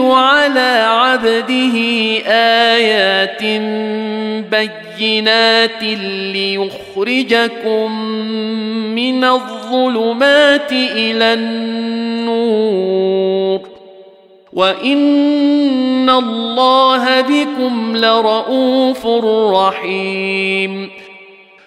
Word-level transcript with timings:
على 0.00 0.86
عبده 0.88 1.76
آيات 2.26 3.42
بينات 4.50 5.82
ليخرجكم 6.32 7.92
من 8.94 9.24
الظلمات 9.24 10.72
إلى 10.72 11.34
النور. 11.34 12.72
وإن 14.52 16.10
الله 16.10 17.20
بكم 17.20 17.96
لرءوف 17.96 19.06
رحيم. 19.54 20.90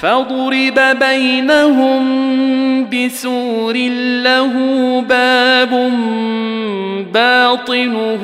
فضرب 0.00 0.80
بينهم 1.00 2.02
بسور 2.90 3.76
له 4.24 4.54
باب 5.08 5.92
باطنه 7.14 8.22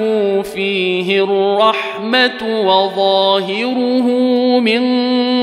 فيه 0.54 1.24
الرحمه 1.24 2.42
وظاهره 2.42 4.06
من 4.60 4.82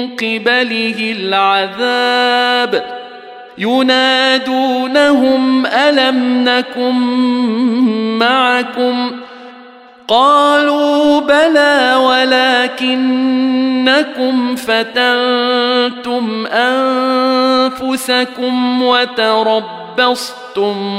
قبله 0.07 1.15
العذاب 1.19 2.83
ينادونهم 3.57 5.03
الم 5.65 6.43
نكن 6.49 6.95
معكم 8.19 9.11
قالوا 10.07 11.19
بلى 11.19 11.95
ولكنكم 12.83 13.15
فتنتم 14.55 16.45
أنفسكم 17.65 18.83
وتربصتم 18.83 19.83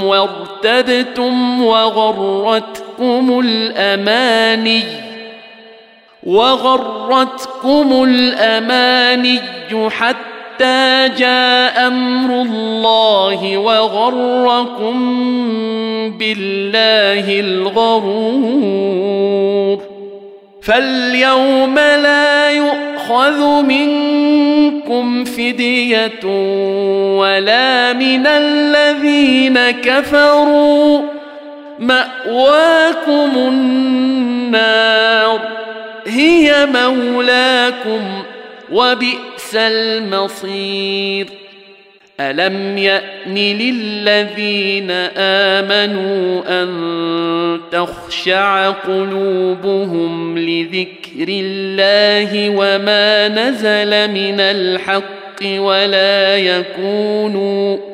وارتبتم 0.05 1.63
وغرتكم 1.63 3.41
الأماني 3.41 4.83
وغرتكم 6.23 8.05
الأماني 8.05 9.41
حتى 9.89 11.09
جاء 11.19 11.87
أمر 11.87 12.43
الله 12.43 13.59
وغركم 13.59 14.95
بالله 16.11 17.41
الغرور 17.41 18.95
فاليوم 20.63 21.75
لا 21.79 22.51
يؤخذ 22.51 23.63
منكم 23.63 25.25
فدية 25.25 26.25
ولا 27.19 27.93
من 27.93 28.27
الذين 28.27 29.71
كفروا 29.71 31.03
مأواكم 31.79 33.31
النار 33.37 35.41
هي 36.07 36.67
مولاكم 36.75 38.01
وبئس 38.73 39.55
المصير 39.55 41.44
الم 42.21 42.79
يان 42.79 43.35
للذين 43.35 44.91
امنوا 45.17 46.43
ان 46.63 47.61
تخشع 47.73 48.71
قلوبهم 48.71 50.39
لذكر 50.39 51.29
الله 51.29 52.51
وما 52.51 53.29
نزل 53.29 54.11
من 54.11 54.41
الحق 54.41 55.43
ولا 55.43 56.37
يكونوا 56.37 57.94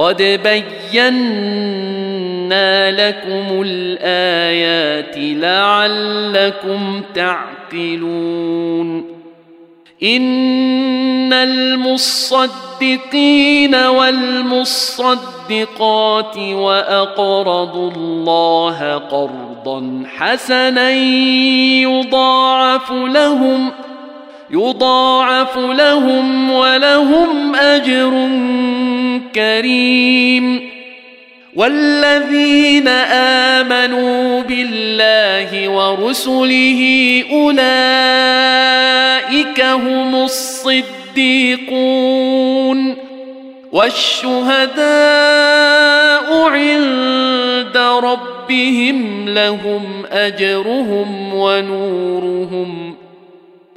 قد 0.00 0.22
بينا 0.22 1.70
لكم 2.90 3.62
الآيات 3.66 5.14
لعلكم 5.16 7.02
تعقلون. 7.14 9.20
إن 10.02 11.32
المصدقين 11.32 12.44
والمصدقات 13.74 15.16
وأقرضوا 16.36 17.90
الله 17.90 18.94
قرضا 18.94 20.02
حسنا 20.16 20.90
يضاعف 21.80 22.92
لهم 22.92 23.70
يضاعف 24.52 25.58
لهم 25.58 26.50
ولهم 26.50 27.54
أجر 27.54 28.28
كريم. 29.34 30.70
والذين 31.56 32.88
آمنوا 33.58 34.40
بالله 34.40 35.68
ورسله 35.68 37.22
أولئك 37.32 37.60
هم 39.60 40.14
الصديقون. 40.14 41.90
والشهداء 43.72 44.84
عند 46.48 47.76
ربهم 47.76 49.28
لهم 49.28 50.04
أجرهم 50.12 51.34
ونورهم. 51.34 52.99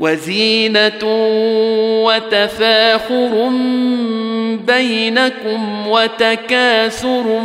وزينة 0.00 1.04
وتفاخر 2.04 3.48
بينكم 4.66 5.88
وتكاثر 5.88 7.42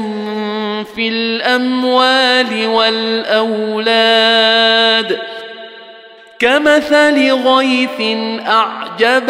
في 0.96 1.08
الأموال 1.08 2.68
والأولاد. 2.68 4.14
كمثل 6.40 7.32
غيث 7.32 8.02
أعجب 8.48 9.30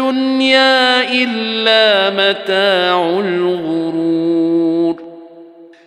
إلا 0.00 2.10
متاع 2.10 3.20
الغرور. 3.20 4.96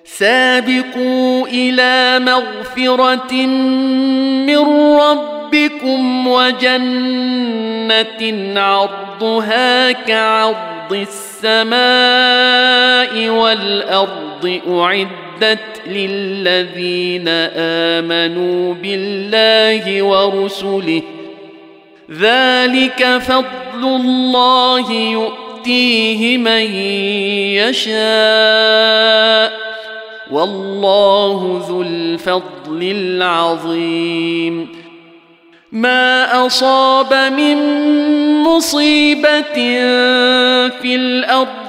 سابقوا 0.05 1.47
إلى 1.47 2.19
مغفرة 2.19 3.33
من 4.45 4.57
ربكم 4.97 6.27
وجنة 6.27 8.21
عرضها 8.61 9.91
كعرض 9.91 11.07
السماء 11.43 13.29
والأرض 13.29 14.61
أعدت 14.69 15.59
للذين 15.87 17.27
آمنوا 17.57 18.73
بالله 18.73 20.03
ورسله. 20.03 21.01
ذلك 22.11 23.17
فضل 23.17 23.66
الله 23.83 24.91
يؤتيه 24.91 26.37
من 26.37 26.75
يشاء 27.61 29.51
والله 30.31 31.65
ذو 31.69 31.81
الفضل 31.81 32.81
العظيم. 32.81 34.77
ما 35.71 36.45
أصاب 36.45 37.13
من 37.13 37.57
مصيبة 38.43 39.53
في 40.81 40.95
الأرض 40.95 41.47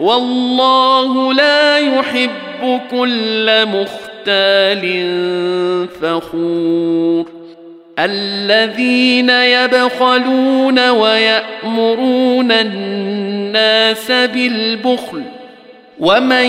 والله 0.00 1.34
لا 1.34 1.78
يحب 1.78 2.80
كل 2.90 3.66
مختال 3.66 5.06
فخور. 6.02 7.26
الذين 7.98 9.30
يبخلون 9.30 10.88
ويأمرون 10.88 12.52
الناس 12.52 14.10
بالبخل 14.10 15.22
ومن 16.00 16.46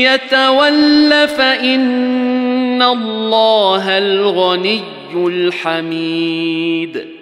يتول 0.00 1.28
فإن 1.28 2.82
الله 2.82 3.98
الغني 3.98 4.80
الحميد. 5.16 7.13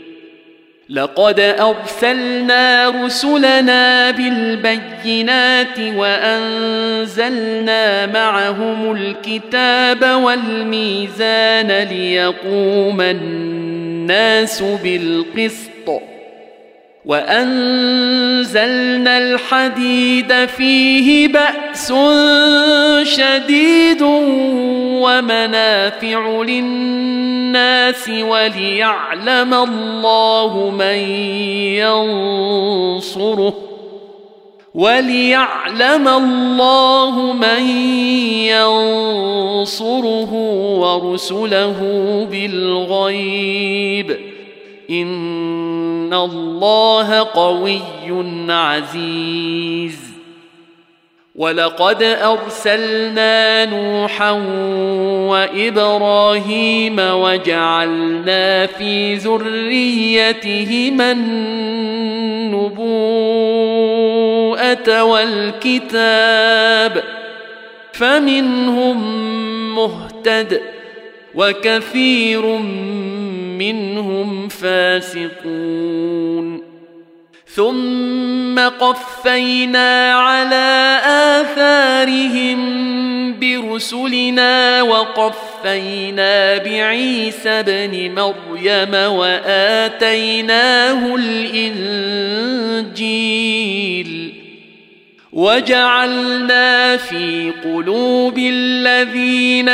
لقد 0.92 1.40
أرسلنا 1.40 2.88
رسلنا 2.88 4.11
بالبينات 4.11 5.78
وأنزلنا 5.96 7.66
معهم 8.06 8.92
الكتاب 8.92 10.04
والميزان 10.22 11.72
ليقوم 11.82 13.00
الناس 13.00 14.62
بالقسط. 14.62 16.12
وأنزلنا 17.04 18.59
الحديد 19.18 20.47
فيه 20.47 21.28
بأس 21.28 21.92
شديد 23.02 24.02
ومنافع 25.02 26.42
للناس 26.42 28.09
وليعلم 28.09 29.54
الله 29.54 30.71
من 30.71 30.99
ينصره 32.62 33.54
وليعلم 34.75 36.09
الله 36.09 37.32
من 37.32 37.62
ينصره 39.66 40.32
ورسله 40.78 41.78
بالغيب 42.30 44.31
ان 44.92 46.14
الله 46.14 47.18
قوي 47.18 47.80
عزيز. 48.49 50.12
ولقد 51.34 52.02
ارسلنا 52.02 53.64
نوحا 53.64 54.30
وابراهيم 55.30 56.96
وجعلنا 56.99 58.66
في 58.66 59.14
ذريتهما 59.14 61.12
النبوءه 61.12 62.82
والكتاب 65.04 67.04
فمنهم 67.92 68.96
مهتد 69.75 70.61
وكثير 71.34 72.58
منهم 73.62 74.49
فاسقون. 74.49 76.62
ثم 77.54 78.59
قفينا 78.59 80.12
على 80.12 81.00
آثارهم 81.40 82.61
برسلنا 83.40 84.83
وقفينا 84.83 86.57
بعيسى 86.57 87.49
ابن 87.49 88.14
مريم 88.14 88.95
وآتيناه 88.95 91.14
الإنجيل. 91.14 92.02
وجعلنا 95.33 96.97
في 96.97 97.52
قلوب 97.64 98.38
الذين 98.38 99.69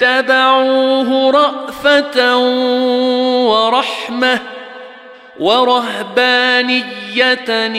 اتبعوه 0.00 1.30
رأفة 1.30 2.36
ورحمة 3.48 4.38
ورهبانية 5.38 6.84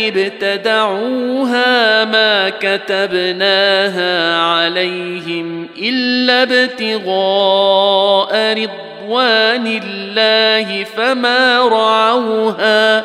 ابتدعوها 0.07 1.65
ما 2.05 2.49
كتبناها 2.49 4.39
عليهم 4.39 5.69
إلا 5.77 6.43
ابتغاء 6.43 8.33
رضوان 8.53 9.81
الله 9.83 10.83
فما 10.83 11.59
رعوها 11.59 13.03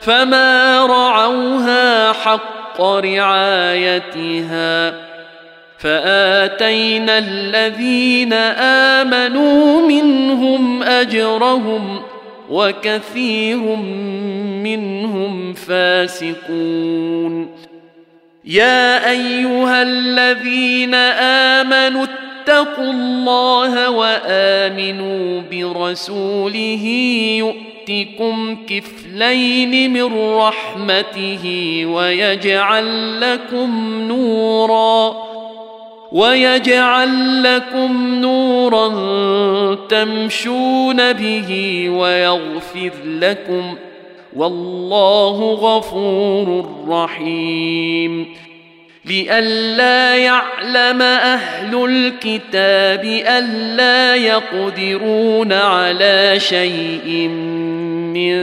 فما 0.00 0.86
رعوها 0.86 2.12
حق 2.12 2.80
رعايتها 2.82 4.36
فآتينا 5.78 7.18
الذين 7.18 8.32
آمنوا 9.02 9.88
منهم 9.88 10.82
أجرهم 10.82 12.02
وكثير 12.50 13.58
منهم 14.62 15.52
فاسقون. 15.52 17.48
يا 18.44 19.10
أيها 19.10 19.82
الذين 19.82 20.94
آمنوا 21.54 22.04
اتقوا 22.04 22.92
الله 22.92 23.90
وآمنوا 23.90 25.42
برسوله 25.50 26.84
يؤتكم 27.38 28.56
كفلين 28.68 29.92
من 29.92 30.34
رحمته 30.34 31.44
ويجعل 31.86 33.20
لكم 33.20 34.00
نورا. 34.08 35.25
ويجعل 36.12 37.42
لكم 37.42 38.14
نورا 38.20 38.88
تمشون 39.88 41.12
به 41.12 41.50
ويغفر 41.90 42.92
لكم 43.04 43.74
والله 44.36 45.52
غفور 45.52 46.66
رحيم. 46.88 48.26
لئلا 49.06 50.16
يعلم 50.16 51.02
أهل 51.02 51.84
الكتاب 51.84 53.04
ألا 53.04 54.14
يقدرون 54.16 55.52
على 55.52 56.34
شيء 56.40 57.28
من 58.14 58.36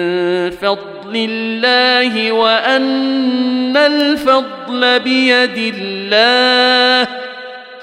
فضل 0.50 1.16
الله 1.16 2.32
وأن 2.32 3.78
الفضل 3.78 5.00
بيد 5.00 5.74
الله 5.78 7.23